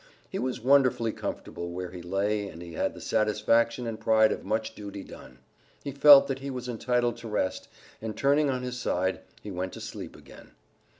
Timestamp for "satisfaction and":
3.01-3.99